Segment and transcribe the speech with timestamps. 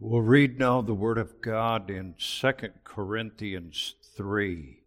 [0.00, 2.52] We'll read now the Word of God in 2
[2.84, 4.84] Corinthians 3.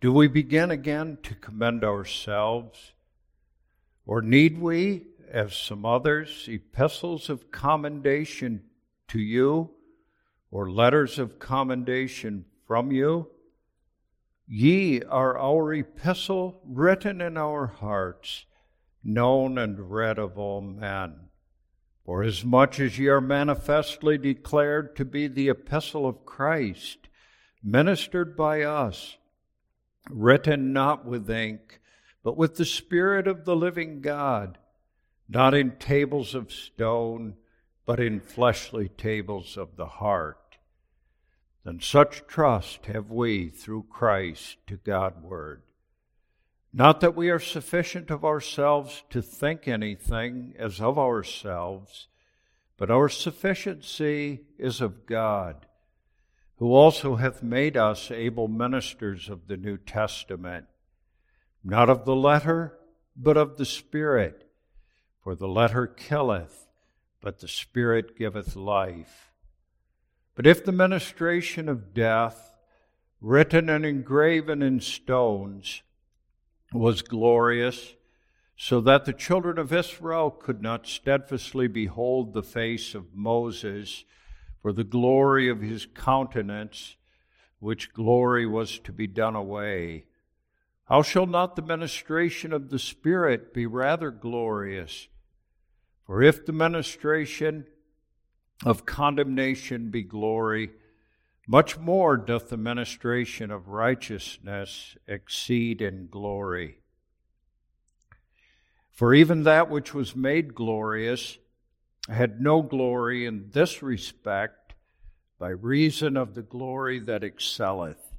[0.00, 2.90] Do we begin again to commend ourselves?
[4.04, 8.64] Or need we, as some others, epistles of commendation
[9.06, 9.70] to you,
[10.50, 13.28] or letters of commendation from you?
[14.48, 18.46] Ye are our epistle written in our hearts,
[19.04, 21.29] known and read of all men.
[22.04, 27.08] For as much as ye are manifestly declared to be the epistle of Christ,
[27.62, 29.16] ministered by us,
[30.08, 31.80] written not with ink,
[32.22, 34.58] but with the Spirit of the living God,
[35.28, 37.36] not in tables of stone,
[37.86, 40.58] but in fleshly tables of the heart.
[41.64, 45.62] And such trust have we through Christ to Godward.
[46.72, 52.06] Not that we are sufficient of ourselves to think anything as of ourselves,
[52.76, 55.66] but our sufficiency is of God,
[56.56, 60.66] who also hath made us able ministers of the New Testament,
[61.64, 62.78] not of the letter,
[63.16, 64.46] but of the Spirit.
[65.22, 66.68] For the letter killeth,
[67.20, 69.32] but the Spirit giveth life.
[70.34, 72.54] But if the ministration of death,
[73.20, 75.82] written and engraven in stones,
[76.72, 77.94] was glorious,
[78.56, 84.04] so that the children of Israel could not steadfastly behold the face of Moses
[84.60, 86.96] for the glory of his countenance,
[87.58, 90.04] which glory was to be done away.
[90.84, 95.08] How shall not the ministration of the Spirit be rather glorious?
[96.04, 97.66] For if the ministration
[98.66, 100.70] of condemnation be glory,
[101.50, 106.78] much more doth the ministration of righteousness exceed in glory.
[108.92, 111.38] For even that which was made glorious
[112.08, 114.74] had no glory in this respect
[115.40, 118.14] by reason of the glory that excelleth.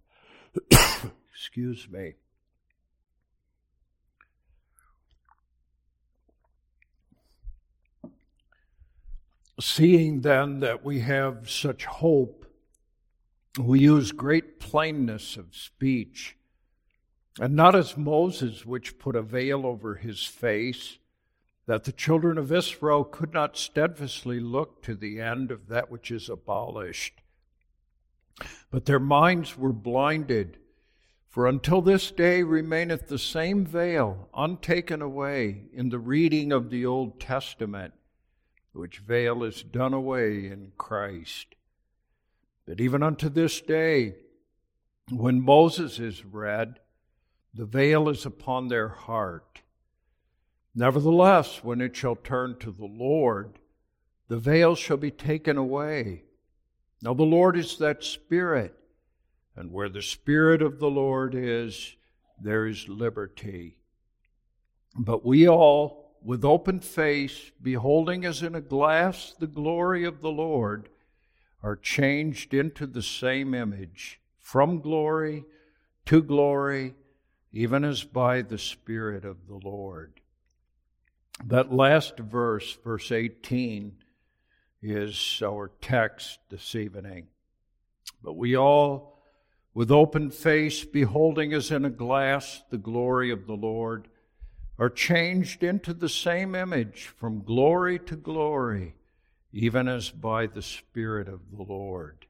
[1.33, 2.15] Excuse me.
[9.57, 12.40] Seeing then that we have such hope,
[13.59, 16.37] we use great plainness of speech,
[17.39, 20.99] and not as Moses, which put a veil over his face,
[21.65, 26.11] that the children of Israel could not steadfastly look to the end of that which
[26.11, 27.21] is abolished.
[28.69, 30.57] But their minds were blinded,
[31.27, 36.85] for until this day remaineth the same veil untaken away in the reading of the
[36.85, 37.93] Old Testament,
[38.73, 41.55] which veil is done away in Christ
[42.71, 44.15] that even unto this day,
[45.09, 46.79] when Moses is read,
[47.53, 49.59] the veil is upon their heart.
[50.73, 53.59] Nevertheless, when it shall turn to the Lord,
[54.29, 56.23] the veil shall be taken away.
[57.01, 58.73] Now, the Lord is that Spirit,
[59.53, 61.97] and where the Spirit of the Lord is,
[62.41, 63.75] there is liberty.
[64.95, 70.31] But we all, with open face, beholding as in a glass the glory of the
[70.31, 70.87] Lord,
[71.63, 75.45] are changed into the same image from glory
[76.05, 76.95] to glory,
[77.51, 80.19] even as by the Spirit of the Lord.
[81.45, 83.93] That last verse, verse 18,
[84.81, 87.27] is our text this evening.
[88.23, 89.19] But we all,
[89.73, 94.07] with open face, beholding as in a glass the glory of the Lord,
[94.79, 98.95] are changed into the same image from glory to glory
[99.53, 102.25] even as by the Spirit of the Lord.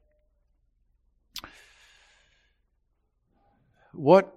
[3.94, 4.34] What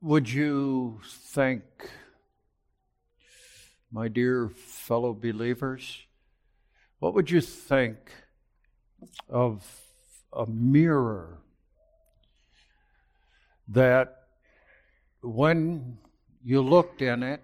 [0.00, 1.62] would you think,
[3.90, 6.06] my dear fellow believers?
[6.98, 8.12] What would you think
[9.28, 9.64] of
[10.32, 11.38] a mirror
[13.68, 14.24] that
[15.22, 15.98] when
[16.42, 17.42] you looked in it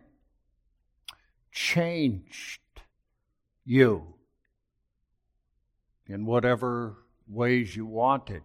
[1.52, 2.60] changed
[3.64, 4.13] you?
[6.06, 6.96] In whatever
[7.26, 8.42] ways you wanted.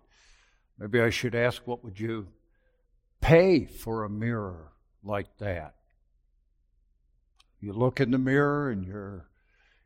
[0.78, 2.28] Maybe I should ask, what would you
[3.22, 4.72] pay for a mirror
[5.04, 5.76] like that?
[7.60, 9.26] You look in the mirror and your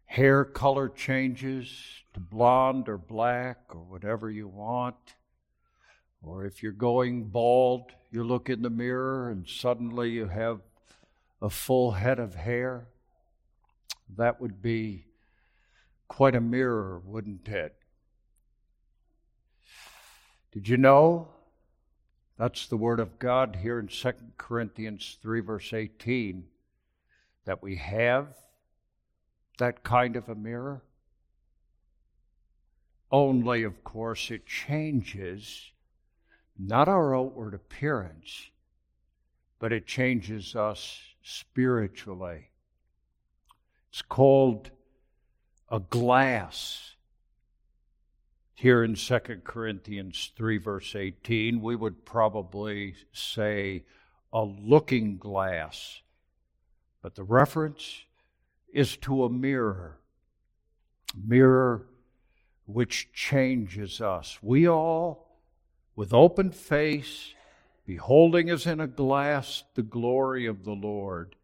[0.06, 1.68] hair color changes
[2.14, 5.16] to blonde or black or whatever you want.
[6.22, 10.62] Or if you're going bald, you look in the mirror and suddenly you have
[11.42, 12.88] a full head of hair.
[14.16, 15.08] That would be
[16.14, 17.76] quite a mirror, wouldn't it?
[20.52, 21.28] Did you know?
[22.38, 26.44] That's the word of God here in 2 Corinthians 3, verse 18,
[27.46, 28.28] that we have
[29.58, 30.84] that kind of a mirror.
[33.10, 35.72] only, of course, it changes
[36.60, 38.52] not our outward appearance,
[39.58, 42.50] but it changes us spiritually.
[43.90, 44.70] It's called
[45.74, 46.92] a glass.
[48.54, 53.84] Here in 2 Corinthians 3, verse 18, we would probably say
[54.32, 56.02] a looking glass,
[57.02, 58.04] but the reference
[58.72, 59.98] is to a mirror.
[61.16, 61.88] Mirror
[62.68, 64.38] which changes us.
[64.44, 65.40] We all,
[65.96, 67.34] with open face,
[67.88, 71.36] beholding as in a glass the glory of the Lord,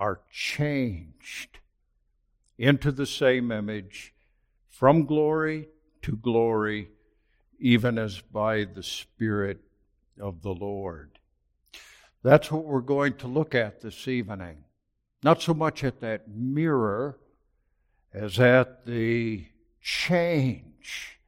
[0.00, 1.60] are changed
[2.58, 4.14] into the same image
[4.68, 5.68] from glory
[6.02, 6.88] to glory,
[7.58, 9.60] even as by the Spirit
[10.20, 11.18] of the Lord.
[12.22, 14.64] That's what we're going to look at this evening.
[15.22, 17.18] Not so much at that mirror
[18.12, 19.46] as at the
[19.80, 21.18] change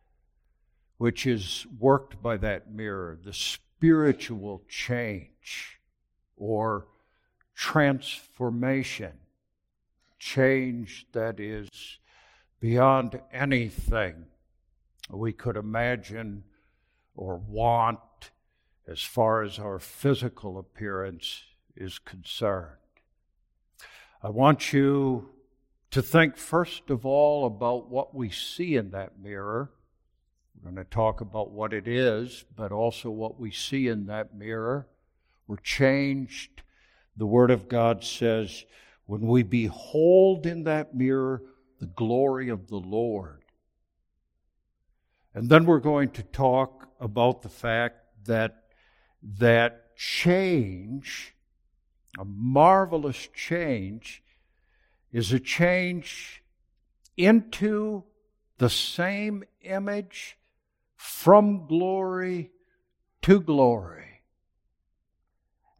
[0.99, 5.81] which is worked by that mirror, the spiritual change
[6.37, 6.87] or
[7.55, 9.13] transformation,
[10.25, 11.69] change that is
[12.59, 14.25] beyond anything
[15.11, 16.43] we could imagine
[17.15, 18.01] or want
[18.89, 21.43] as far as our physical appearance
[21.77, 22.71] is concerned.
[24.23, 25.29] I want you
[25.91, 29.73] to think first of all about what we see in that mirror.
[30.57, 34.35] We're going to talk about what it is, but also what we see in that
[34.35, 34.89] mirror.
[35.47, 36.63] We're changed.
[37.15, 38.65] The Word of God says,
[39.07, 41.43] when we behold in that mirror
[41.79, 43.45] the glory of the Lord.
[45.35, 47.97] And then we're going to talk about the fact
[48.27, 48.65] that
[49.39, 51.35] that change,
[52.19, 54.23] a marvelous change,
[55.13, 56.43] is a change
[57.17, 58.05] into
[58.59, 60.39] the same image
[60.97, 62.51] from glory
[63.23, 64.14] to glory.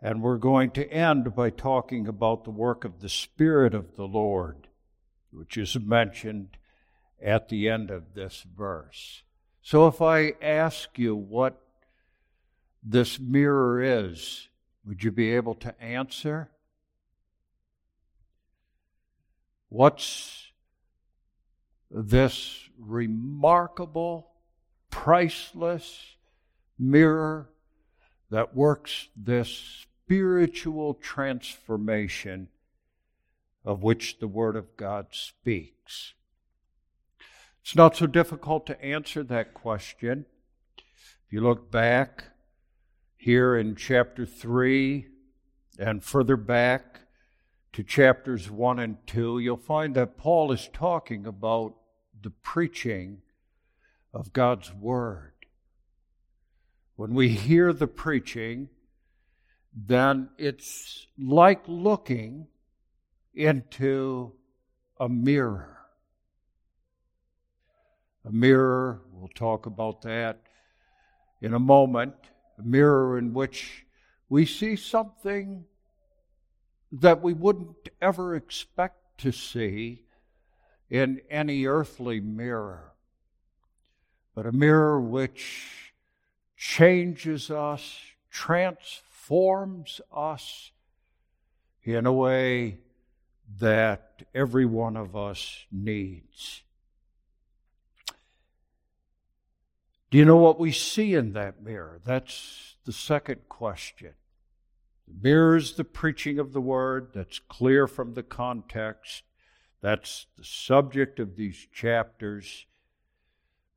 [0.05, 4.07] And we're going to end by talking about the work of the Spirit of the
[4.07, 4.69] Lord,
[5.31, 6.59] which is mentioned
[7.23, 9.23] at the end of this verse.
[9.63, 11.59] So if I ask you what
[12.83, 14.51] this mirror is,
[14.85, 16.51] would you be able to answer?
[19.71, 20.49] What's
[21.91, 24.33] this remarkable,
[24.91, 26.17] priceless
[26.79, 27.49] mirror
[28.29, 32.49] that works this spiritual transformation
[33.65, 36.13] of which the Word of God speaks?
[37.63, 40.27] It's not so difficult to answer that question.
[40.77, 42.25] If you look back
[43.17, 45.07] here in chapter 3
[45.79, 47.01] and further back
[47.73, 51.77] to chapters 1 and 2, you'll find that Paul is talking about
[52.21, 53.23] the preaching
[54.13, 55.33] of God's Word.
[56.97, 58.69] When we hear the preaching,
[59.75, 62.47] then it's like looking
[63.35, 64.33] into
[65.01, 65.79] a mirror.
[68.25, 70.41] A mirror, we'll talk about that
[71.43, 72.15] in a moment,
[72.59, 73.85] a mirror in which
[74.29, 75.65] we see something
[76.93, 80.05] that we wouldn't ever expect to see
[80.89, 82.93] in any earthly mirror,
[84.35, 85.93] but a mirror which
[86.57, 87.99] changes us,
[88.31, 89.04] transforms
[90.13, 90.73] us
[91.83, 92.79] in a way
[93.59, 96.63] that every one of us needs.
[100.11, 102.01] Do you know what we see in that mirror?
[102.05, 104.15] That's the second question
[105.07, 109.23] Mirror is the preaching of the word that's clear from the context.
[109.81, 112.67] That's the subject of these chapters.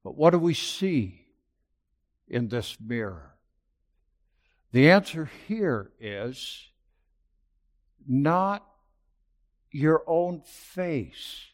[0.03, 1.25] But what do we see
[2.29, 3.36] in this mirror?
[4.77, 6.67] The answer here is
[8.07, 8.63] not
[9.71, 11.47] your own face.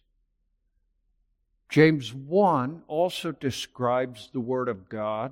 [1.69, 5.31] James 1 also describes the Word of God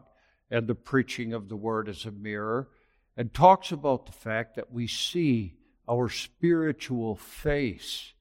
[0.50, 2.70] and the preaching of the Word as a mirror
[3.18, 8.14] and talks about the fact that we see our spiritual face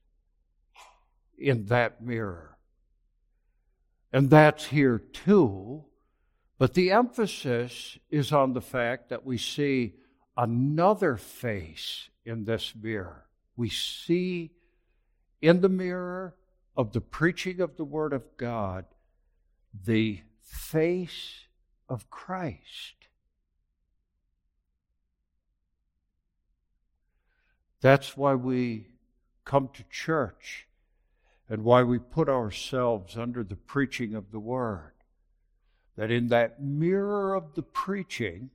[1.39, 2.59] in that mirror.
[4.13, 5.85] And that's here too,
[6.61, 9.95] but the emphasis is on the fact that we see
[10.37, 13.25] another face in this mirror.
[13.57, 14.51] We see
[15.41, 16.37] in the mirror
[16.77, 18.85] of the preaching of the Word of God
[19.73, 21.47] the face
[21.89, 23.09] of Christ.
[27.81, 28.89] That's why we
[29.47, 30.69] come to church
[31.49, 34.93] and why we put ourselves under the preaching of the Word.
[35.97, 38.51] That in that mirror of the preaching,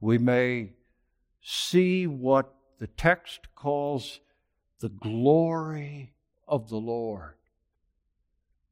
[0.00, 0.72] we may
[1.40, 4.20] see what the text calls
[4.80, 6.12] the glory
[6.46, 7.34] of the Lord,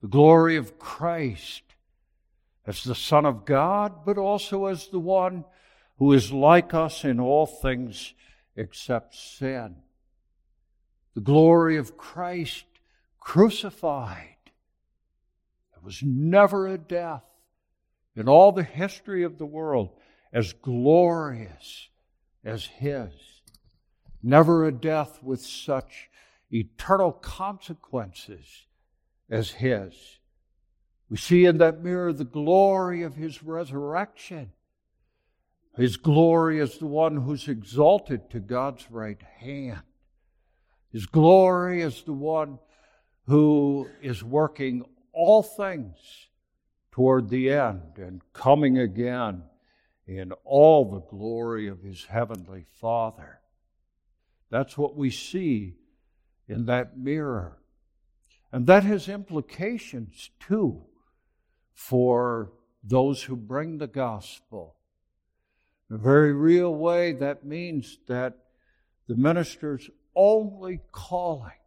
[0.01, 1.63] the glory of Christ
[2.67, 5.45] as the Son of God, but also as the one
[5.99, 8.15] who is like us in all things
[8.57, 9.77] except sin.
[11.15, 12.65] The glory of Christ
[13.19, 14.37] crucified.
[15.73, 17.25] There was never a death
[18.17, 19.91] in all the history of the world
[20.33, 21.89] as glorious
[22.45, 23.13] as His.
[24.23, 26.09] Never a death with such
[26.51, 28.67] eternal consequences
[29.31, 30.19] as His.
[31.09, 34.53] We see in that mirror the glory of His resurrection.
[35.77, 39.83] His glory as the one who's exalted to God's right hand.
[40.91, 42.59] His glory as the one
[43.27, 45.97] who is working all things
[46.97, 49.43] toward the end and coming again
[50.07, 53.39] in all the glory of his heavenly Father.
[54.51, 55.75] That's what we see
[56.49, 57.59] in that mirror.
[58.51, 60.85] And that has implications too
[61.75, 64.77] for those who bring the gospel.
[65.91, 68.39] In a very real way, that means that
[69.07, 71.61] the minister's only calling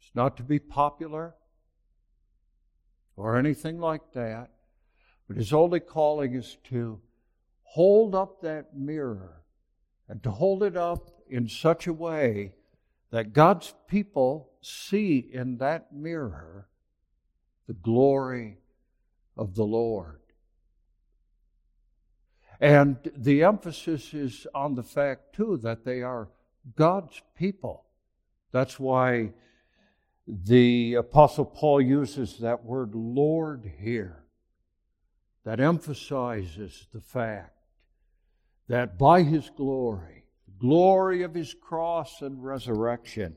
[0.00, 1.34] is not to be popular
[3.18, 4.48] or anything like that,
[5.26, 7.00] but his only calling is to
[7.62, 9.42] hold up that mirror
[10.08, 12.54] and to hold it up in such a way
[13.10, 16.68] that God's people see in that mirror
[17.66, 18.58] the glory
[19.36, 20.20] of the Lord.
[22.60, 26.28] And the emphasis is on the fact, too, that they are
[26.76, 27.84] God's people.
[28.52, 29.32] That's why
[30.28, 34.24] the Apostle Paul uses that word Lord here.
[35.44, 37.56] That emphasizes the fact
[38.68, 40.24] that by his glory,
[40.58, 43.36] glory of his cross and resurrection,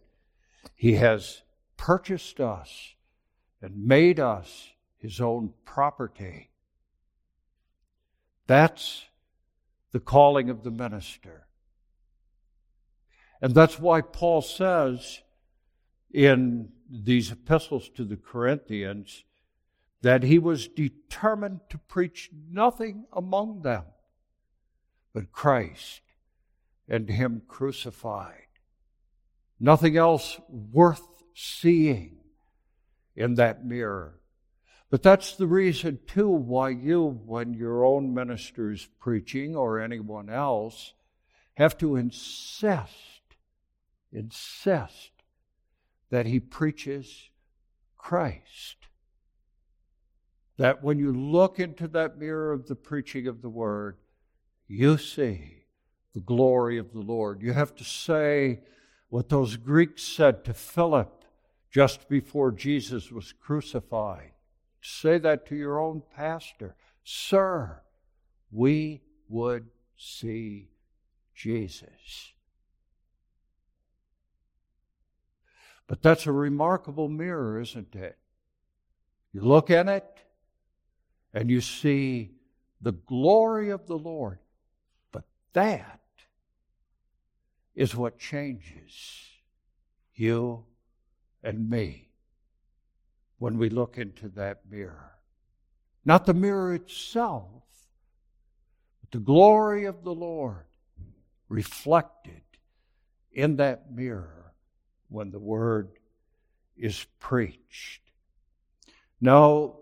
[0.76, 1.44] he has
[1.78, 2.96] purchased us
[3.62, 6.50] and made us his own property.
[8.48, 9.06] That's
[9.94, 11.48] the calling of the minister.
[13.42, 15.22] And that's why Paul says
[16.14, 19.24] in these epistles to the Corinthians
[20.02, 23.84] that he was determined to preach nothing among them
[25.14, 26.02] but Christ
[26.88, 28.48] and Him crucified.
[29.60, 32.18] Nothing else worth seeing
[33.16, 34.20] in that mirror.
[34.90, 40.30] But that's the reason, too, why you, when your own minister is preaching or anyone
[40.30, 40.94] else,
[41.56, 43.22] have to insist,
[44.12, 45.11] insist
[46.12, 47.30] that he preaches
[47.98, 48.76] Christ.
[50.58, 53.98] That when you look into that mirror of the preaching of the Word,
[54.68, 55.64] you see
[56.14, 57.42] the glory of the Lord.
[57.42, 58.62] You have to say
[59.10, 61.26] what those Greeks said to Philip
[61.72, 64.32] just before Jesus was crucified.
[64.82, 66.76] Say that to your own pastor.
[67.04, 67.82] Sir,
[68.52, 70.70] we would see
[71.34, 72.34] Jesus.
[75.92, 78.18] But that's a remarkable mirror, isn't it?
[79.34, 80.06] You look in it
[81.34, 82.32] and you see
[82.80, 84.40] the glory of the Lord.
[85.12, 86.00] But that
[87.76, 88.94] is what changes
[90.16, 90.64] you
[91.44, 92.14] and me
[93.40, 95.18] when we look into that mirror.
[96.06, 97.64] Not the mirror itself,
[99.02, 100.68] but the glory of the Lord
[101.50, 102.44] reflected
[103.34, 104.41] in that mirror
[105.12, 105.90] when the Word
[106.76, 108.02] is preached.
[109.20, 109.76] Now,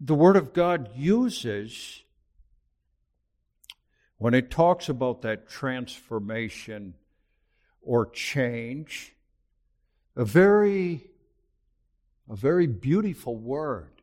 [0.00, 2.02] the Word of God uses,
[4.18, 6.94] when it talks about that transformation
[7.80, 9.14] or change,
[10.16, 11.10] a very
[12.30, 14.02] a very beautiful word.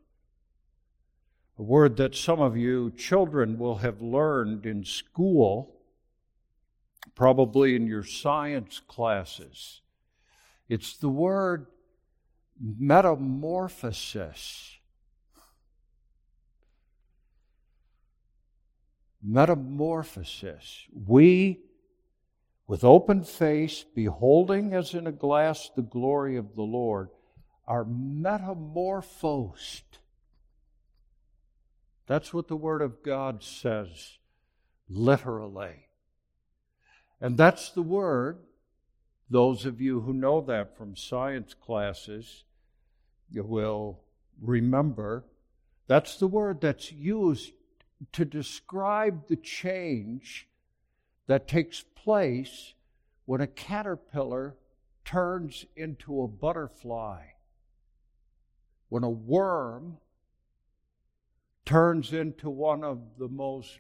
[1.58, 5.76] A word that some of you children will have learned in school,
[7.16, 9.82] probably in your science classes.
[10.70, 11.68] It's the word
[12.60, 14.78] metamorphosis.
[19.24, 20.86] Metamorphosis.
[20.94, 21.62] We,
[22.68, 27.10] with open face, beholding as in a glass the glory of the Lord,
[27.68, 30.00] are metamorphosed.
[32.08, 34.18] That's what the Word of God says,
[34.90, 35.88] literally.
[37.20, 38.38] And that's the word,
[39.30, 42.44] those of you who know that from science classes,
[43.30, 44.00] you will
[44.42, 45.26] remember,
[45.88, 47.52] that's the word that's used
[48.14, 50.48] to describe the change
[51.28, 52.74] that takes place
[53.26, 54.56] when a caterpillar
[55.04, 57.24] turns into a butterfly,
[58.90, 59.98] when a worm
[61.66, 63.80] turns into one of the most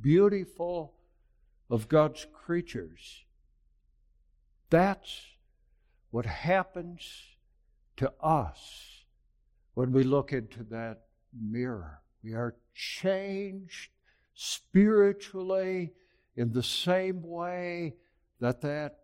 [0.00, 0.94] beautiful
[1.70, 3.24] of God's creatures.
[4.70, 5.26] That's
[6.10, 7.02] what happens
[7.96, 9.04] to us
[9.74, 12.02] when we look into that mirror.
[12.22, 13.90] We are changed
[14.34, 15.92] spiritually
[16.36, 17.96] in the same way
[18.40, 18.98] that that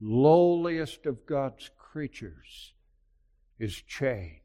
[0.00, 2.74] lowliest of God's creatures
[3.58, 4.40] is changed.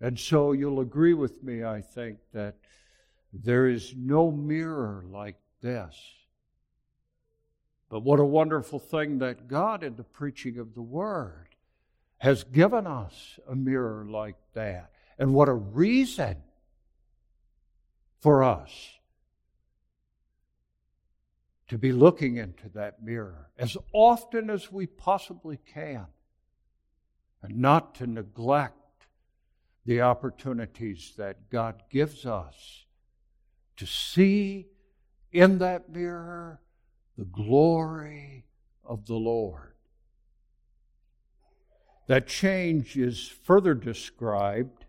[0.00, 2.56] And so you'll agree with me, I think, that
[3.32, 5.96] there is no mirror like this.
[7.88, 11.48] But what a wonderful thing that God, in the preaching of the Word,
[12.18, 14.90] has given us a mirror like that.
[15.18, 16.36] And what a reason
[18.20, 18.98] for us
[21.68, 26.06] to be looking into that mirror as often as we possibly can
[27.42, 28.74] and not to neglect
[29.84, 32.84] the opportunities that God gives us
[33.76, 34.66] to see
[35.30, 36.60] in that mirror
[37.18, 38.44] the glory
[38.84, 39.74] of the Lord.
[42.06, 44.84] That change is further described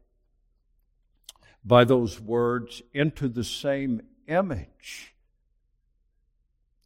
[1.65, 5.15] by those words into the same image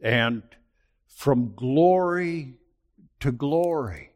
[0.01, 0.43] and
[1.07, 2.53] from glory
[3.19, 4.11] to glory.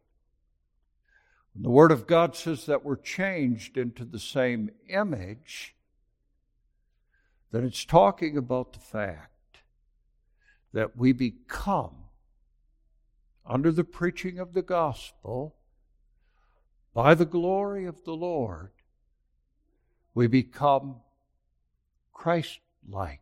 [1.56, 5.76] The Word of God says that we're changed into the same image,
[7.52, 9.37] then it's talking about the fact
[10.74, 11.96] that we become,
[13.46, 15.56] under the preaching of the gospel,
[16.94, 18.72] by the glory of the Lord,
[20.14, 20.98] we become
[22.12, 23.22] Christ like.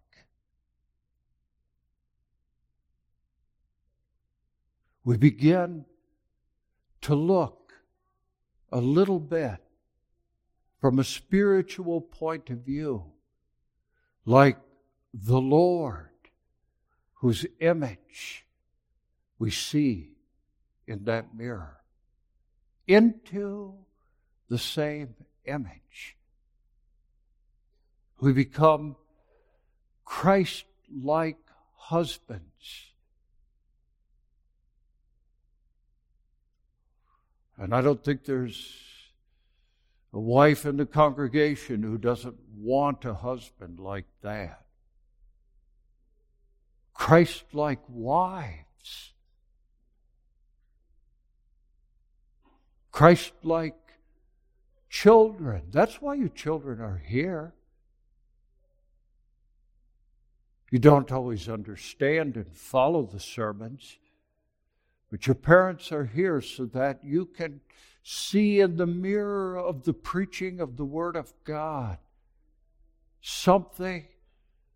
[5.03, 5.86] We begin
[7.01, 7.73] to look
[8.71, 9.58] a little bit
[10.81, 13.12] from a spiritual point of view
[14.25, 14.58] like
[15.13, 16.10] the Lord,
[17.25, 18.45] whose image
[19.39, 20.11] we see
[20.85, 21.77] in that mirror,
[22.88, 23.73] into
[24.47, 26.17] the same image.
[28.21, 28.95] We become
[30.03, 30.65] Christ
[31.03, 31.39] like
[31.75, 32.91] husbands.
[37.57, 38.71] And I don't think there's
[40.13, 44.64] a wife in the congregation who doesn't want a husband like that.
[46.95, 49.13] Christ like wives.
[52.91, 53.75] Christ like
[54.89, 55.63] children.
[55.71, 57.53] That's why you children are here.
[60.71, 63.97] You don't always understand and follow the sermons,
[65.12, 67.62] but your parents are here so that you can
[68.03, 71.97] see in the mirror of the preaching of the Word of God
[73.21, 74.05] something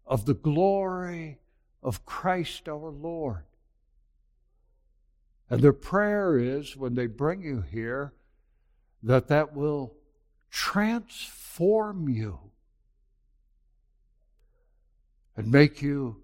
[0.06, 1.40] of the glory
[1.82, 3.44] of Christ our Lord.
[5.50, 8.14] And their prayer is when they bring you here
[9.02, 9.96] that that will
[10.52, 12.40] transform you
[15.36, 16.22] and make you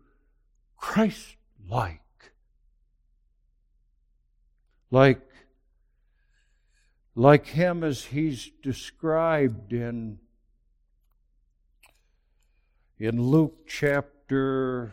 [0.78, 1.38] Christ
[1.68, 2.02] like.
[4.92, 5.22] Like
[7.16, 10.20] like him as he's described in,
[13.00, 14.92] in Luke chapter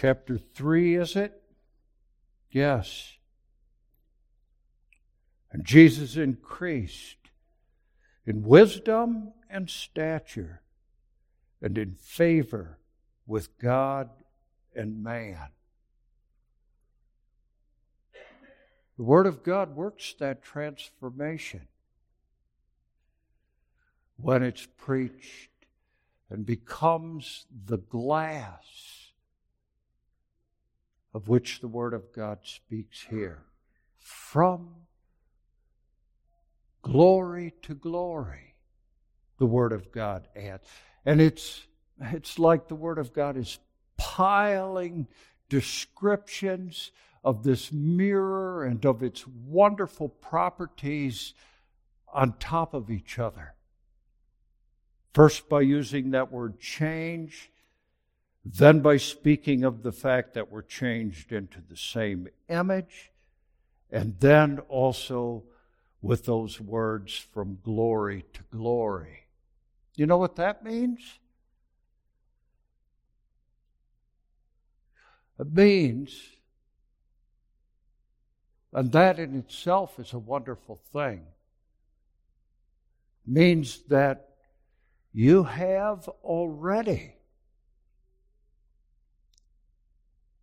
[0.00, 1.42] chapter 3 is it?
[2.50, 3.18] Yes.
[5.52, 7.18] And jesus increased
[8.24, 10.62] in wisdom and stature
[11.60, 12.78] and in favor
[13.26, 14.08] with god
[14.74, 15.48] and man.
[18.96, 21.68] The Word of God works that transformation.
[24.16, 25.50] When it's preached
[26.30, 28.99] and becomes the glass
[31.12, 33.42] of which the Word of God speaks here.
[33.98, 34.70] From
[36.82, 38.54] glory to glory,
[39.38, 40.66] the Word of God adds.
[41.04, 41.66] And it's,
[42.00, 43.58] it's like the Word of God is
[43.96, 45.06] piling
[45.48, 46.92] descriptions
[47.22, 51.34] of this mirror and of its wonderful properties
[52.12, 53.54] on top of each other.
[55.12, 57.50] First, by using that word change,
[58.44, 63.10] then by speaking of the fact that we're changed into the same image,
[63.90, 65.44] And then also
[66.02, 69.26] with those words from glory to glory.
[69.96, 71.00] You know what that means?
[75.38, 76.22] It means,
[78.72, 81.22] and that in itself is a wonderful thing,
[83.26, 84.28] means that
[85.12, 87.14] you have already,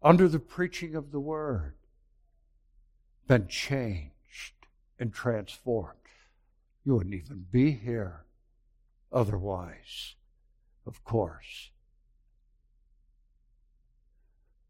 [0.02, 1.74] under the preaching of the word,
[3.28, 4.54] been changed
[5.00, 5.94] and transformed.
[6.86, 8.22] You wouldn't even be here
[9.12, 10.16] otherwise,
[10.86, 11.72] of course.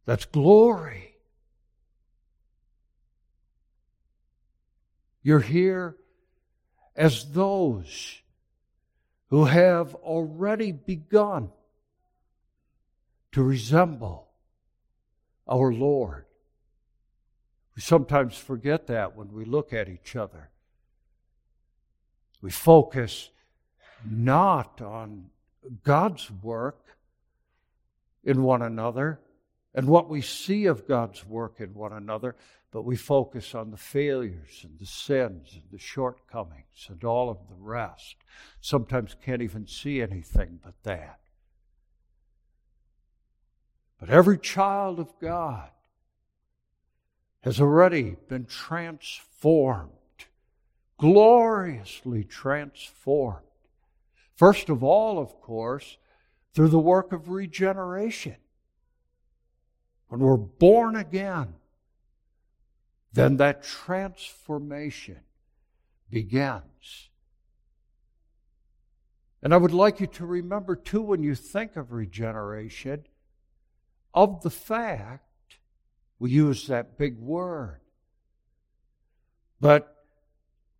[0.05, 1.15] That's glory.
[5.21, 5.97] You're here
[6.95, 8.21] as those
[9.29, 11.51] who have already begun
[13.33, 14.26] to resemble
[15.49, 16.25] our Lord.
[17.75, 20.49] We sometimes forget that when we look at each other.
[22.41, 23.29] We focus
[24.05, 25.29] not on
[25.83, 26.97] God's work
[28.23, 29.19] in one another
[29.73, 32.35] and what we see of God's work in one another,
[32.71, 37.47] but we focus on the failures and the sins and the shortcomings and all of
[37.47, 38.15] the rest.
[38.59, 41.19] Sometimes can't even see anything but that.
[43.99, 45.69] But every child of God
[47.41, 49.91] has already been transformed,
[50.97, 53.45] gloriously transformed.
[54.35, 55.97] First of all, of course,
[56.53, 58.35] through the work of regeneration.
[60.09, 61.55] When we're born again,
[63.13, 65.21] then that transformation
[66.09, 67.09] begins.
[69.41, 73.05] And I would like you to remember, too, when you think of regeneration,
[74.17, 75.59] of the fact
[76.17, 77.81] we use that big word.
[79.61, 79.95] But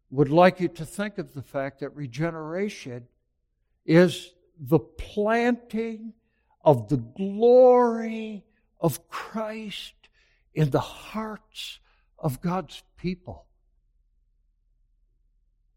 [0.09, 3.07] would like you to think of the fact that regeneration
[3.85, 6.13] is the planting
[6.65, 8.43] of the glory
[8.81, 9.93] of Christ
[10.55, 11.77] in the hearts
[12.17, 13.45] of God's people.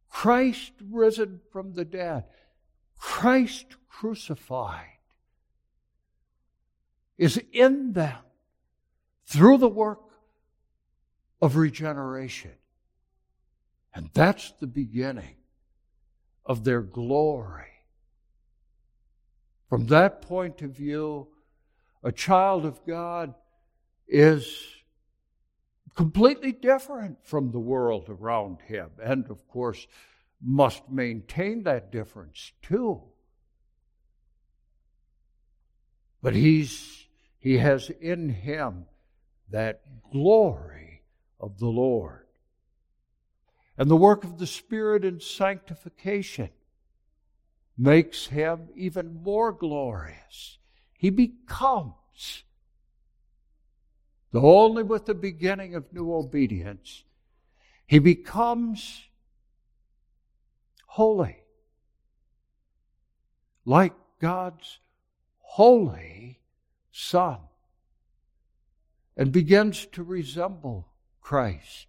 [0.09, 2.25] Christ risen from the dead,
[2.97, 5.00] Christ crucified
[7.21, 8.17] is in them
[9.27, 10.01] through the work
[11.43, 12.55] of regeneration.
[13.95, 15.37] And that's the beginning
[16.47, 17.67] of their glory.
[19.69, 21.29] From that point of view,
[22.03, 23.35] a child of God
[24.09, 24.57] is
[25.95, 29.87] completely different from the world around him, and of course,
[30.43, 33.03] must maintain that difference too.
[36.23, 37.00] But he's,
[37.41, 38.85] he has in him
[39.51, 39.81] that
[40.13, 41.03] glory
[41.41, 42.27] of the Lord.
[43.79, 46.51] And the work of the Spirit in sanctification
[47.79, 50.59] makes him even more glorious.
[50.93, 52.45] He becomes,
[54.33, 57.05] though only with the beginning of new obedience,
[57.87, 59.01] he becomes
[60.87, 61.39] holy,
[63.65, 64.79] like God's
[65.39, 66.40] holy
[66.93, 67.39] Son
[69.17, 70.89] and begins to resemble
[71.21, 71.87] Christ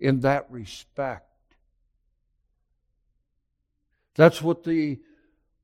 [0.00, 1.24] in that respect.
[4.14, 5.00] That's what the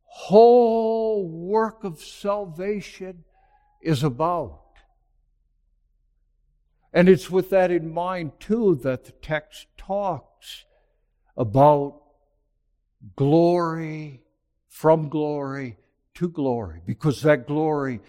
[0.05, 3.24] whole work of salvation
[3.81, 4.61] is about.
[6.92, 10.64] And it's with that in mind, too, that the text talks
[11.37, 12.00] about
[13.16, 14.22] glory
[14.68, 15.79] from glory
[16.14, 18.00] to glory, because that glory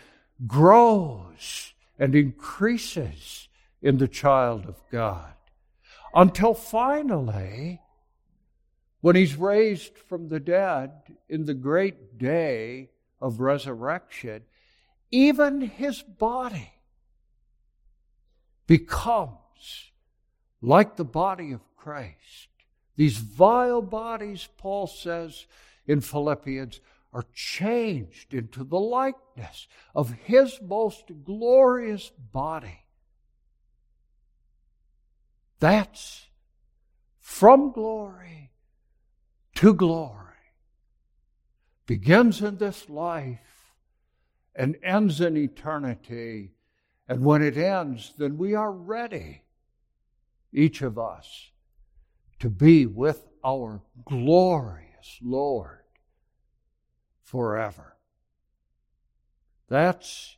[0.45, 3.47] grows and increases
[3.81, 5.33] in the child of God.
[6.13, 7.81] Until finally,
[9.01, 10.91] when he's raised from the dead
[11.29, 12.89] in the great day
[13.21, 14.41] of resurrection,
[15.11, 16.73] even his body
[18.67, 19.91] becomes
[20.61, 22.49] like the body of Christ.
[22.95, 25.45] These vile bodies, Paul says
[25.85, 26.79] in Philippians,
[27.15, 32.81] are changed into the likeness of His most glorious body.
[35.61, 36.25] That's
[37.21, 38.51] from glory
[39.55, 40.11] to glory.
[41.85, 43.71] Begins in this life
[44.53, 46.51] and ends in eternity.
[47.07, 49.43] And when it ends, then we are ready,
[50.51, 51.51] each of us,
[52.39, 55.84] to be with our glorious Lord
[57.25, 57.97] forever.
[59.67, 60.37] That's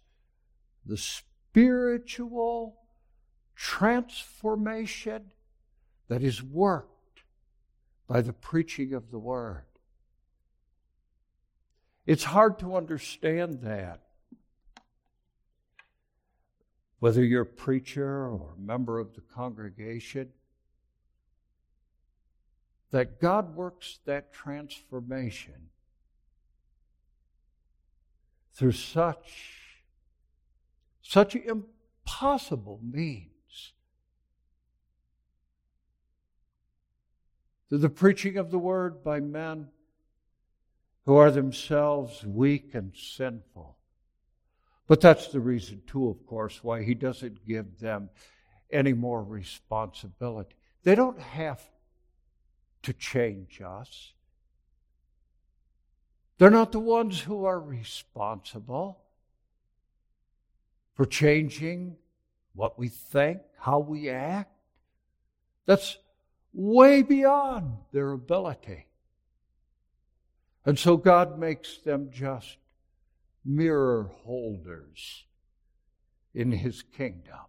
[0.86, 2.78] the spiritual
[3.56, 5.32] transformation
[6.08, 7.24] that is worked
[8.08, 9.66] by the preaching of the Word.
[12.06, 14.02] It's hard to understand that.
[17.00, 20.30] Whether you're a preacher or a member of the congregation,
[22.92, 25.70] that God works that transformation
[28.58, 29.54] through such
[31.04, 33.72] such impossible means.
[37.70, 39.70] Through the preaching of the word by men
[41.06, 43.78] who are themselves weak and sinful.
[44.88, 48.10] But that's the reason, too, of course, why he doesn't give them
[48.70, 50.56] any more responsibility.
[50.84, 51.62] They don't have
[52.84, 54.14] to change us.
[56.38, 59.02] They're not the ones who are responsible
[60.94, 61.96] for changing
[62.54, 64.52] what we think, how we act.
[65.66, 65.98] That's
[66.54, 68.86] way beyond their ability.
[70.66, 72.58] And so God makes them just
[73.44, 75.26] mirror holders
[76.34, 77.40] in His kingdom.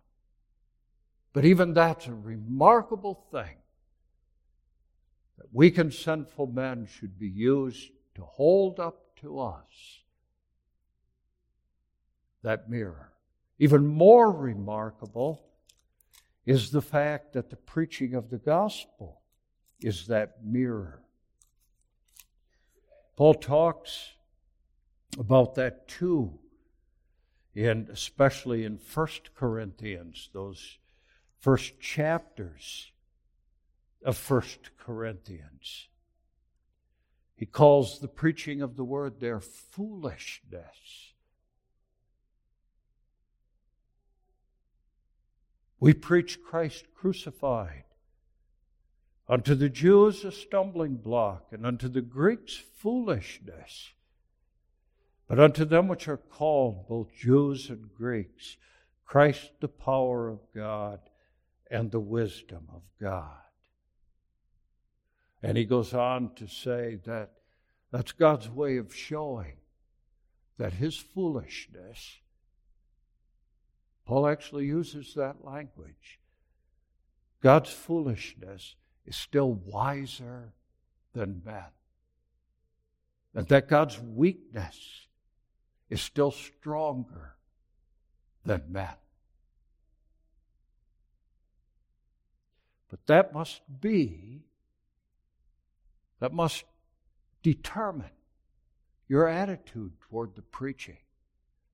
[1.33, 3.57] But even that's a remarkable thing
[5.37, 10.03] that weak and sinful men should be used to hold up to us
[12.43, 13.13] that mirror.
[13.61, 15.45] Even more remarkable
[16.45, 19.21] is the fact that the preaching of the gospel
[19.81, 21.01] is that mirror.
[23.17, 24.15] Paul talks
[25.17, 26.41] about that too,
[27.55, 30.79] and especially in First Corinthians, those
[31.39, 32.91] first chapters
[34.05, 35.89] of First Corinthians.
[37.39, 41.13] He calls the preaching of the word their foolishness.
[45.79, 47.85] We preach Christ crucified.
[49.29, 53.93] Unto the Jews a stumbling block, and unto the Greeks foolishness.
[55.29, 58.57] But unto them which are called, both Jews and Greeks,
[59.05, 60.99] Christ the power of God
[61.71, 63.48] and the wisdom of God.
[65.43, 67.31] And he goes on to say that
[67.91, 69.57] that's God's way of showing
[70.59, 72.19] that his foolishness
[74.09, 76.19] Paul actually uses that language.
[77.43, 78.75] God's foolishness
[79.05, 80.55] is still wiser
[81.13, 81.67] than men.
[83.35, 85.09] And that God's weakness
[85.91, 87.35] is still stronger
[88.47, 88.97] than men.
[92.89, 94.47] But that must be,
[96.21, 96.65] that must
[97.43, 98.11] determine
[99.09, 100.99] your attitude toward the preaching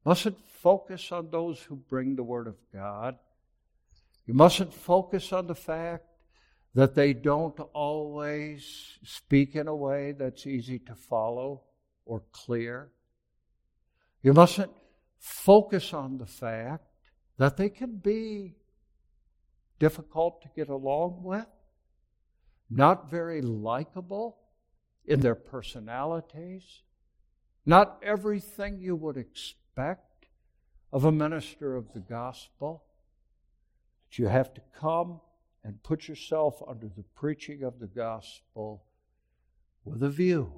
[0.04, 3.16] mustn't focus on those who bring the Word of God.
[4.26, 6.04] You mustn't focus on the fact
[6.74, 11.62] that they don't always speak in a way that's easy to follow
[12.04, 12.90] or clear.
[14.22, 14.72] You mustn't
[15.18, 16.84] focus on the fact
[17.38, 18.56] that they can be
[19.78, 21.46] difficult to get along with,
[22.70, 24.38] not very likable
[25.06, 26.82] in their personalities,
[27.66, 30.26] not everything you would expect
[30.92, 32.84] of a minister of the gospel.
[34.08, 35.20] But you have to come
[35.62, 38.84] and put yourself under the preaching of the gospel
[39.84, 40.52] with a view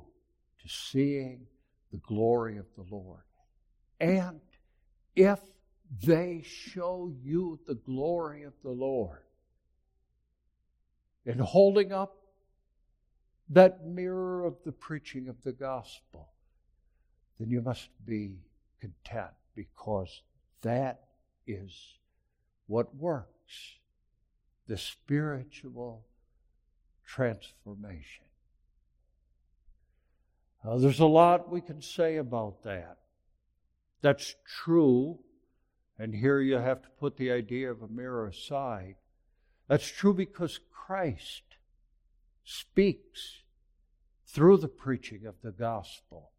[0.62, 1.46] to seeing
[1.92, 3.22] the glory of the Lord.
[4.00, 4.40] And
[5.14, 5.40] if
[6.04, 9.22] they show you the glory of the Lord
[11.26, 12.16] in holding up
[13.50, 16.28] that mirror of the preaching of the gospel,
[17.38, 18.38] then you must be
[18.80, 20.22] content because
[20.62, 21.02] that
[21.46, 21.98] is
[22.66, 23.78] what works
[24.68, 26.04] the spiritual
[27.04, 28.24] transformation.
[30.64, 32.98] There's a lot we can say about that.
[34.00, 35.20] That's true,
[35.98, 38.96] and here you have to put the idea of a mirror aside.
[39.68, 41.42] That's true because Christ
[42.44, 43.42] speaks
[44.26, 46.30] through the preaching of the gospel.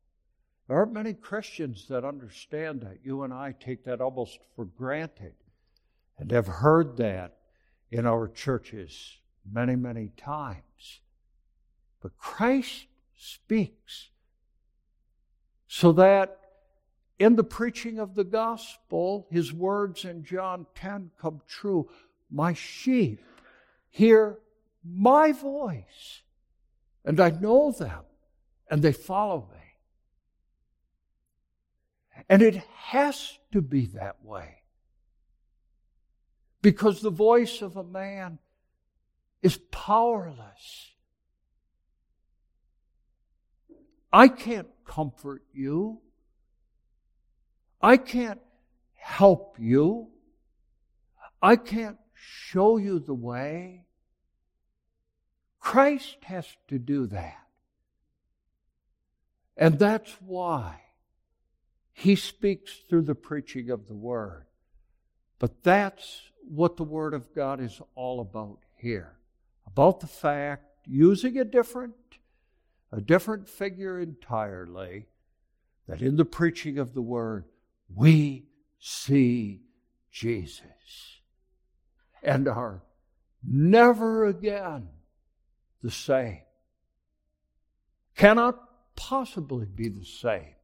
[0.68, 3.00] There aren't many Christians that understand that.
[3.04, 5.34] You and I take that almost for granted
[6.18, 7.38] and have heard that
[7.92, 9.18] in our churches
[9.50, 11.02] many, many times.
[12.02, 12.88] But Christ
[13.18, 14.10] speaks
[15.68, 16.40] so that
[17.20, 21.90] in the preaching of the gospel, his words in John 10 come true.
[22.30, 23.22] My sheep
[23.90, 24.40] hear
[24.84, 26.24] my voice,
[27.04, 28.04] and I know them,
[28.70, 29.58] and they follow me.
[32.30, 34.64] And it has to be that way.
[36.62, 38.40] because the voice of a man
[39.42, 40.92] is powerless.
[44.12, 46.02] I can't comfort you.
[47.82, 48.42] I can't
[48.96, 50.10] help you.
[51.42, 53.86] I can't show you the way.
[55.60, 57.44] Christ has to do that.
[59.56, 60.82] And that's why
[61.94, 64.46] he speaks through the preaching of the Word.
[65.40, 69.14] But that's what the Word of God is all about here.
[69.66, 71.96] About the fact, using a different,
[72.92, 75.08] a different figure entirely,
[75.88, 77.46] that in the preaching of the Word,
[77.94, 78.46] we
[78.80, 79.62] see
[80.12, 81.17] Jesus
[82.28, 82.84] and are
[83.42, 84.90] never again
[85.82, 86.42] the same.
[88.16, 88.60] Cannot
[88.98, 90.56] possibly be the same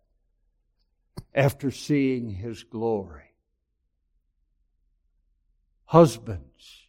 [1.33, 3.31] after seeing his glory.
[5.85, 6.87] Husbands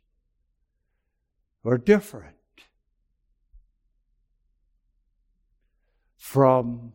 [1.64, 2.34] are different
[6.16, 6.94] from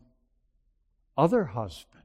[1.16, 1.96] other husbands.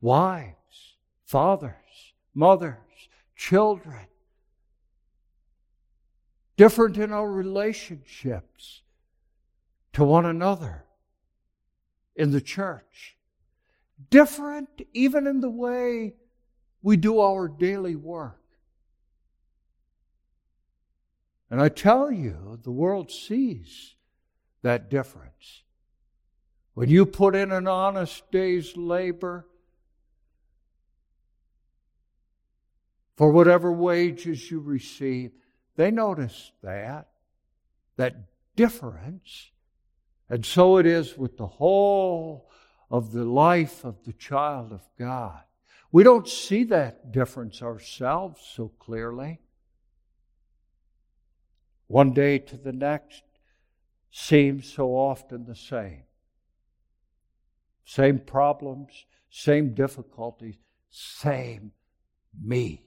[0.00, 1.83] Wives, fathers,
[2.34, 4.06] mothers, children.
[6.56, 8.82] Different in our relationships
[9.92, 10.84] to one another
[12.14, 13.16] in the church.
[14.10, 16.14] Different even in the way
[16.82, 18.40] we do our daily work.
[21.50, 23.94] And I tell you, the world sees
[24.62, 25.62] that difference.
[26.74, 29.46] When you put in an honest day's labor
[33.16, 35.32] for whatever wages you receive,
[35.76, 37.08] they notice that,
[37.96, 38.16] that
[38.56, 39.50] difference.
[40.28, 42.50] And so it is with the whole
[42.90, 45.42] of the life of the child of God.
[45.92, 49.40] We don't see that difference ourselves so clearly.
[51.86, 53.22] One day to the next
[54.10, 56.02] seems so often the same.
[57.84, 60.56] Same problems, same difficulties,
[60.90, 61.72] same
[62.42, 62.84] me.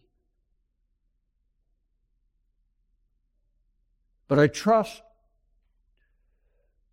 [4.28, 5.02] But I trust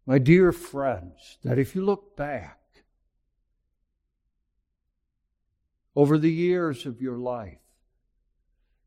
[0.06, 2.60] my dear friends, that if you look back
[5.96, 7.58] over the years of your life,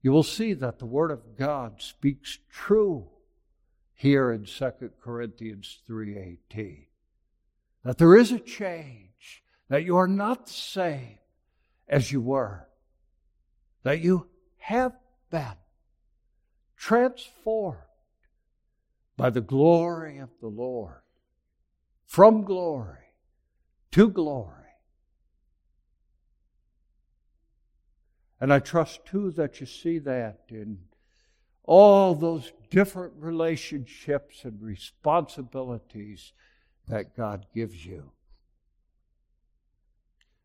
[0.02, 3.10] you will see that the Word of God speaks true
[3.96, 6.86] here in 2 Corinthians 3:18.
[7.84, 11.18] That there is a change, that you are not the same
[11.88, 12.70] as you were,
[13.82, 14.96] that you have
[15.32, 15.58] been
[16.76, 17.87] transformed
[19.18, 21.02] by the glory of the Lord
[22.06, 22.98] from glory
[23.92, 24.54] to glory.
[28.40, 30.78] And I trust too that you see that in
[31.64, 36.34] all those different relationships and responsibilities
[36.88, 38.12] that God gives you.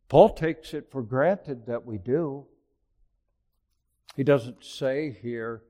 [0.09, 2.47] Paul takes it for granted that we do.
[4.17, 5.63] He doesn't say here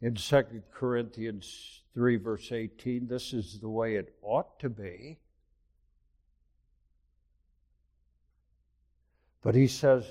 [0.00, 5.18] in 2 Corinthians 3, verse 18, this is the way it ought to be.
[9.42, 10.04] But he says,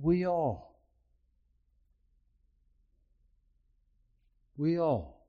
[0.00, 0.80] we all.
[4.56, 5.26] We all.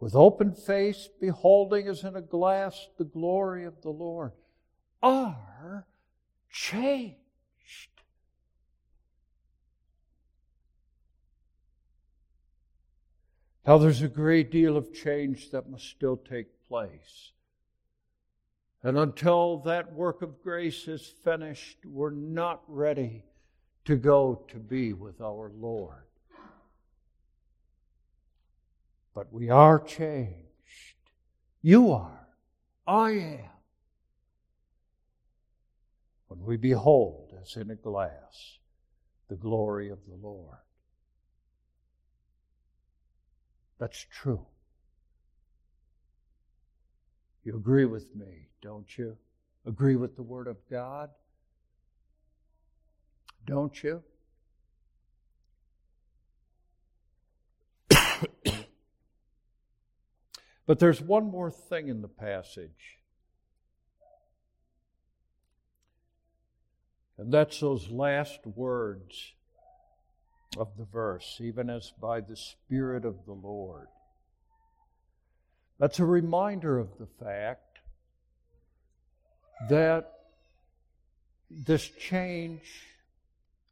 [0.00, 4.32] With open face, beholding as in a glass the glory of the Lord,
[5.02, 5.86] are
[6.50, 7.23] changed
[13.66, 17.32] Now, there's a great deal of change that must still take place.
[18.82, 23.24] And until that work of grace is finished, we're not ready
[23.86, 26.04] to go to be with our Lord.
[29.14, 30.34] But we are changed.
[31.62, 32.28] You are.
[32.86, 33.50] I am.
[36.28, 38.58] When we behold, as in a glass,
[39.28, 40.58] the glory of the Lord.
[43.84, 44.40] That's true.
[47.42, 49.18] You agree with me, don't you?
[49.66, 51.10] Agree with the Word of God?
[53.44, 54.02] Don't you?
[60.66, 63.00] but there's one more thing in the passage.
[67.18, 69.34] And that's those last words
[70.56, 73.88] of the verse, even as by the Spirit of the Lord.
[75.78, 77.78] That's a reminder of the fact
[79.68, 80.10] that
[81.50, 82.62] this change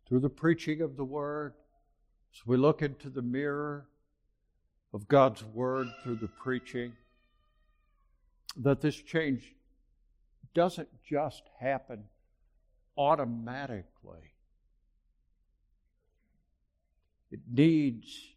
[0.09, 1.55] through the preaching of the Word,
[2.35, 3.87] as we look into the mirror
[4.93, 6.93] of God's Word through the preaching,
[8.57, 9.55] that this change
[10.55, 12.05] doesn't just happen
[12.99, 14.32] automatically.
[17.33, 18.35] It needs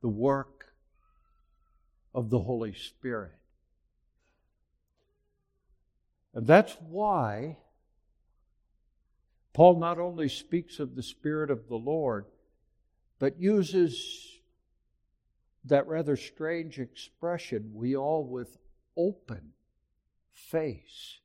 [0.00, 0.72] the work
[2.14, 3.32] of the Holy Spirit.
[6.32, 7.56] And that's why
[9.52, 12.26] Paul not only speaks of the Spirit of the Lord,
[13.18, 14.38] but uses
[15.64, 18.56] that rather strange expression, we all with
[18.96, 19.52] open
[20.32, 21.18] face,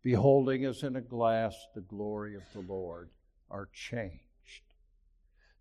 [0.00, 3.10] beholding as in a glass the glory of the Lord,
[3.50, 4.25] are changed.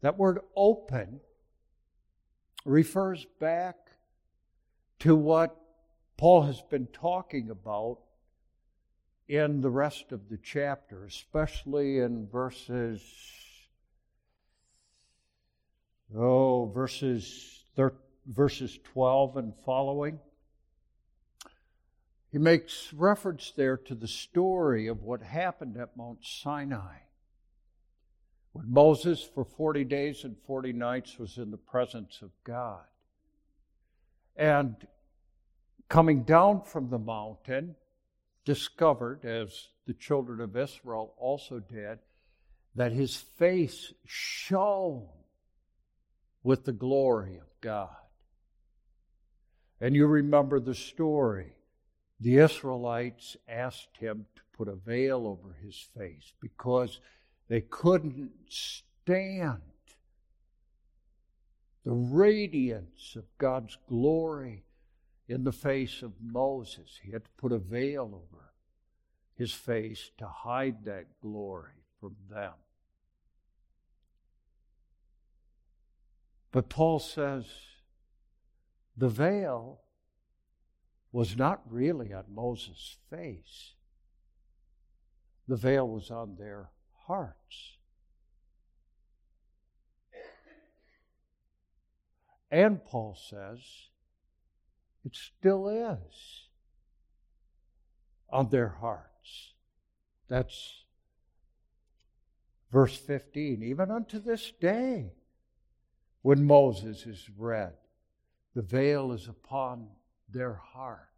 [0.02, 1.20] That word open
[2.66, 3.76] refers back
[5.00, 5.56] to what
[6.18, 8.00] Paul has been talking about
[9.28, 13.02] in the rest of the chapter, especially in verses
[16.16, 20.20] oh verses thir- verses 12 and following.
[22.32, 27.05] He makes reference there to the story of what happened at Mount Sinai.
[28.56, 32.86] When Moses, for 40 days and 40 nights, was in the presence of God.
[34.38, 34.78] And
[35.90, 37.76] coming down from the mountain,
[38.46, 42.00] discovered, as the children of Israel also did,
[42.76, 45.10] that his face shone
[46.42, 47.90] with the glory of God.
[49.82, 51.52] And you remember the story.
[52.22, 57.02] The Israelites asked him to put a veil over his face because
[57.48, 59.62] they couldn't stand
[61.84, 64.64] the radiance of God's glory
[65.28, 67.00] in the face of Moses.
[67.04, 68.54] He had to put a veil over
[69.36, 72.54] his face to hide that glory from them.
[76.52, 77.46] But Paul says
[78.98, 79.82] the veil
[81.12, 83.74] was not really on Moses' face,
[85.48, 86.70] the veil was on their
[87.08, 87.78] hearts.
[92.52, 93.60] And Paul says
[95.04, 96.48] it still is
[98.30, 99.54] on their hearts.
[100.28, 100.86] That's
[102.72, 103.62] verse 15.
[103.64, 105.12] Even unto this day,
[106.22, 107.74] when Moses is read,
[108.56, 109.90] the veil is upon
[110.30, 111.10] their heart.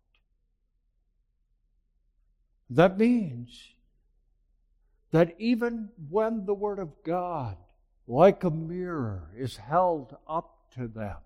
[2.70, 3.76] That means
[5.12, 7.58] that even when the Word of God,
[8.08, 11.18] like a mirror, is held up to them,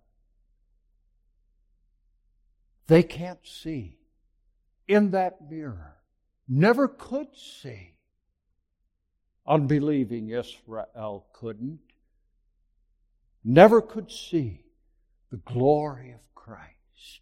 [2.88, 3.98] they can't see
[4.88, 5.96] in that mirror,
[6.48, 7.96] never could see.
[9.48, 11.80] Unbelieving Israel couldn't,
[13.44, 14.66] never could see
[15.32, 17.22] the glory of Christ.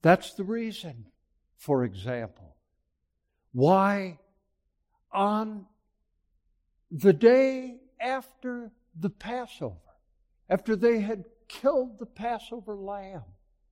[0.00, 1.06] That's the reason,
[1.56, 2.51] for example,
[3.52, 4.18] why
[5.12, 5.66] on
[6.90, 9.76] the day after the Passover,
[10.48, 13.22] after they had killed the Passover lamb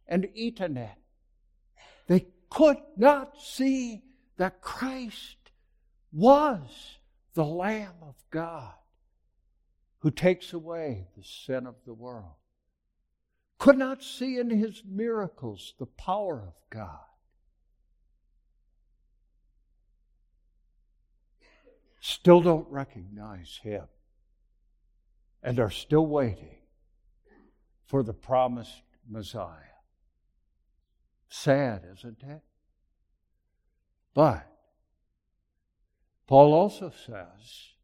[0.06, 0.96] and eaten it.
[2.08, 4.02] They could not see
[4.36, 5.36] that Christ
[6.12, 6.98] was
[7.34, 8.74] the Lamb of God
[10.00, 12.34] who takes away the sin of the world.
[13.58, 17.09] Could not see in his miracles the power of God.
[22.00, 23.84] Still don't recognize him
[25.42, 26.58] and are still waiting
[27.86, 29.56] for the promised Messiah.
[31.28, 32.42] Sad, isn't it?
[34.14, 34.46] But
[36.26, 37.74] Paul also says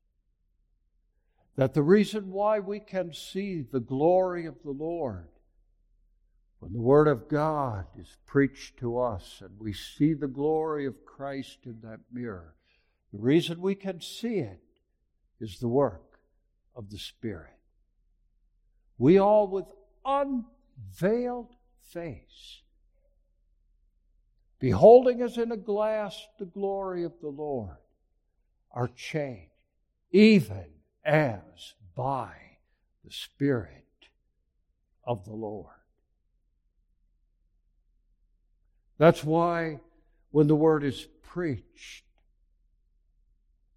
[1.56, 5.28] that the reason why we can see the glory of the Lord
[6.58, 11.04] when the Word of God is preached to us and we see the glory of
[11.04, 12.54] Christ in that mirror,
[13.12, 14.62] the reason we can see it
[15.40, 16.18] is the work
[16.74, 17.52] of the Spirit.
[18.98, 19.66] We all, with
[20.04, 21.54] unveiled
[21.92, 22.62] face,
[24.58, 27.76] beholding as in a glass the glory of the Lord,
[28.72, 29.50] are changed,
[30.10, 30.66] even
[31.04, 32.32] as by
[33.04, 33.84] the Spirit
[35.04, 35.72] of the Lord.
[38.98, 39.80] That's why
[40.30, 42.05] when the Word is preached,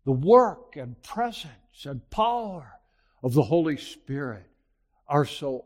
[0.10, 2.80] the work and presence and power
[3.22, 4.50] of the Holy Spirit
[5.08, 5.66] are so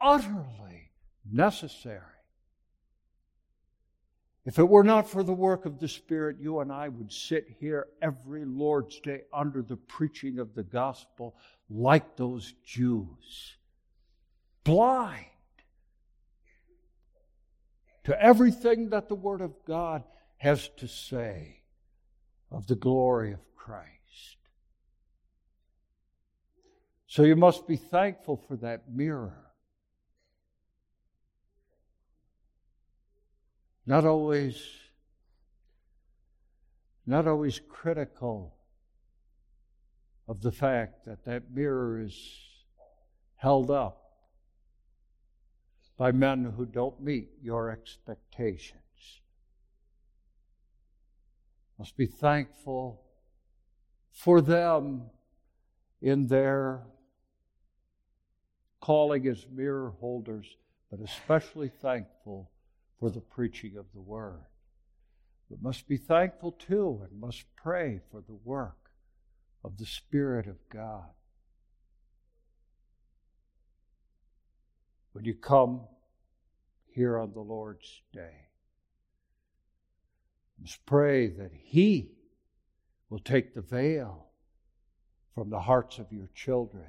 [0.00, 0.88] utterly
[1.30, 2.00] necessary.
[4.46, 7.44] If it were not for the work of the Spirit, you and I would sit
[7.60, 11.36] here every Lord's Day under the preaching of the gospel
[11.68, 13.56] like those Jews,
[14.64, 15.26] blind
[18.04, 20.02] to everything that the Word of God
[20.38, 21.60] has to say
[22.50, 24.38] of the glory of Christ.
[27.06, 29.52] So you must be thankful for that mirror.
[33.86, 34.60] Not always,
[37.06, 38.56] not always critical
[40.26, 42.18] of the fact that that mirror is
[43.36, 44.02] held up
[45.96, 49.20] by men who don't meet your expectations.
[51.78, 53.02] Must be thankful
[54.12, 55.02] for them
[56.00, 56.82] in their
[58.80, 60.46] calling as mirror holders,
[60.90, 62.50] but especially thankful
[62.98, 64.44] for the preaching of the word.
[65.50, 68.90] But must be thankful too and must pray for the work
[69.64, 71.08] of the Spirit of God.
[75.12, 75.82] When you come
[76.86, 78.48] here on the Lord's day,
[80.60, 82.12] must pray that He
[83.12, 84.24] will take the veil
[85.34, 86.86] from the hearts of your children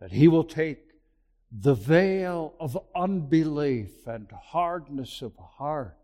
[0.00, 0.80] that He will take
[1.50, 5.96] the veil of unbelief and hardness of heart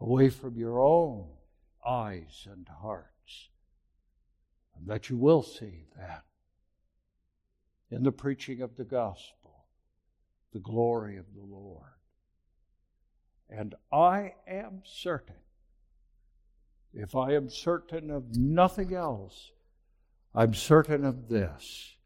[0.00, 1.26] away from your own
[1.84, 3.48] eyes and hearts,
[4.76, 6.22] and that you will see that
[7.90, 9.66] in the preaching of the gospel,
[10.52, 11.98] the glory of the Lord.
[13.50, 15.34] And I am certain,
[16.94, 19.50] if I am certain of nothing else,
[20.34, 21.96] I'm certain of this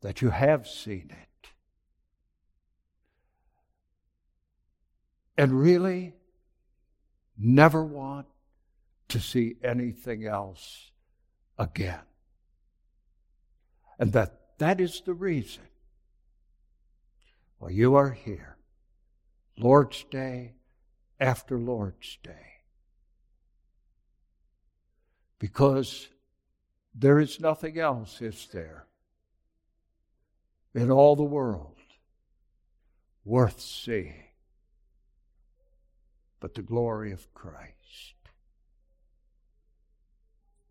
[0.00, 1.48] that you have seen it.
[5.36, 6.14] And really
[7.36, 8.26] never want
[9.08, 10.90] to see anything else
[11.56, 12.00] again.
[13.98, 15.62] And that that is the reason
[17.58, 18.56] why you are here,
[19.56, 20.54] Lord's Day
[21.20, 22.47] after Lord's Day.
[25.38, 26.08] Because
[26.94, 28.88] there is nothing else, is there?
[30.74, 31.76] in all the world
[33.24, 34.24] worth seeing
[36.40, 38.14] but the glory of Christ.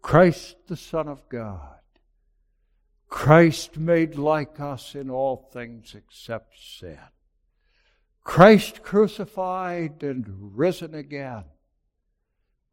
[0.02, 1.80] Christ, the Son of God.
[3.10, 6.98] Christ made like us in all things except sin.
[8.24, 10.26] Christ crucified and
[10.58, 11.44] risen again.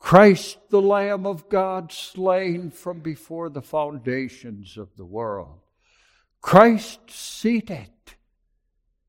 [0.04, 5.60] Christ, the Lamb of God, slain from before the foundations of the world.
[6.42, 7.88] Christ seated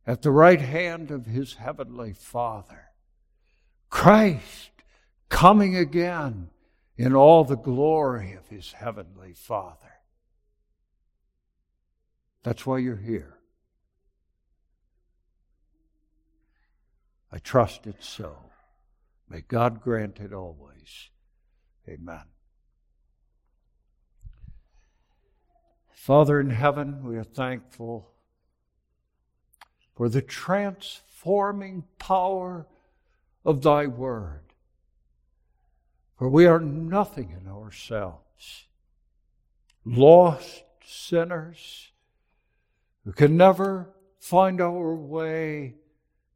[0.08, 2.86] at the right hand of his heavenly Father.
[3.90, 4.72] Christ
[5.28, 6.50] coming again
[6.96, 9.96] in all the glory of his heavenly Father.
[12.44, 13.38] That's why you're here.
[17.34, 18.38] I trust it so.
[19.30, 21.10] May God grant it always.
[21.88, 22.24] Amen.
[25.92, 28.12] Father in heaven, we are thankful
[29.96, 32.68] for the transforming power
[33.44, 34.42] of thy word.
[36.18, 38.66] For we are nothing in ourselves,
[39.84, 41.92] lost sinners
[43.04, 45.76] who can never find our way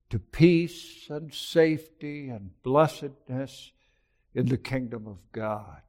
[0.09, 3.71] to peace and safety and blessedness
[4.33, 5.81] in the kingdom of God.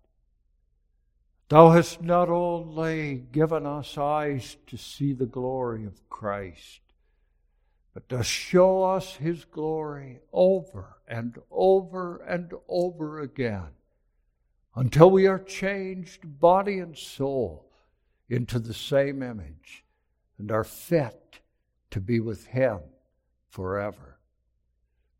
[1.48, 6.80] Thou hast not only given us eyes to see the glory of Christ,
[7.92, 13.70] but to show us his glory over and over and over again
[14.76, 17.66] until we are changed body and soul
[18.28, 19.84] into the same image
[20.38, 21.40] and are fit
[21.90, 22.78] to be with him
[23.50, 24.18] forever.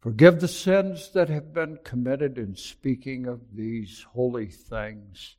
[0.00, 5.36] Forgive the sins that have been committed in speaking of these holy things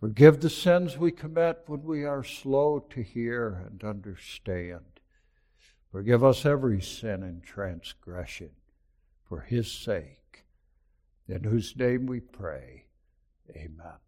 [0.00, 5.00] Forgive the sins we commit when we are slow to hear and understand.
[5.90, 8.50] Forgive us every sin and transgression
[9.24, 10.44] for his sake,
[11.26, 12.84] in whose name we pray.
[13.50, 14.05] Amen.